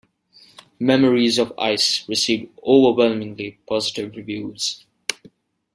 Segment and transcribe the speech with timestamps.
[0.79, 4.83] Memories of Ice received overwhelmingly positive reviews.